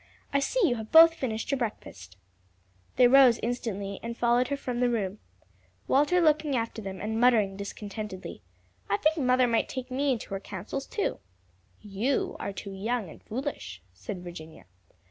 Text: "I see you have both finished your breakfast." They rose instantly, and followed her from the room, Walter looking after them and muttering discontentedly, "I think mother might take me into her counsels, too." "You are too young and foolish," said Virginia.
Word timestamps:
"I 0.33 0.39
see 0.39 0.67
you 0.67 0.77
have 0.77 0.91
both 0.91 1.13
finished 1.13 1.51
your 1.51 1.59
breakfast." 1.59 2.17
They 2.95 3.07
rose 3.07 3.37
instantly, 3.43 3.99
and 4.01 4.17
followed 4.17 4.47
her 4.47 4.57
from 4.57 4.79
the 4.79 4.89
room, 4.89 5.19
Walter 5.87 6.19
looking 6.19 6.55
after 6.55 6.81
them 6.81 6.99
and 6.99 7.19
muttering 7.21 7.55
discontentedly, 7.55 8.41
"I 8.89 8.97
think 8.97 9.17
mother 9.17 9.45
might 9.45 9.69
take 9.69 9.91
me 9.91 10.11
into 10.13 10.31
her 10.33 10.39
counsels, 10.39 10.87
too." 10.87 11.19
"You 11.81 12.35
are 12.39 12.51
too 12.51 12.73
young 12.73 13.11
and 13.11 13.21
foolish," 13.21 13.83
said 13.93 14.23
Virginia. 14.23 14.65